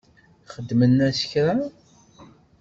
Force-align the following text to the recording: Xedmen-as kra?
Xedmen-as 0.53 1.21
kra? 1.31 1.55